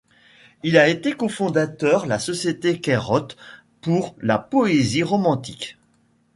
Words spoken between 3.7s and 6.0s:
pour la poésie romantique.